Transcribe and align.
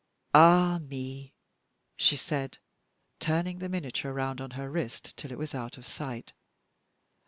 "Ah 0.33 0.79
me!" 0.79 1.35
she 1.95 2.17
said, 2.17 2.57
turning 3.19 3.59
the 3.59 3.69
miniature 3.69 4.11
round 4.11 4.41
on 4.41 4.49
her 4.57 4.67
wrist 4.67 5.15
till 5.15 5.31
it 5.31 5.37
was 5.37 5.53
out 5.53 5.77
of 5.77 5.85
sight. 5.85 6.33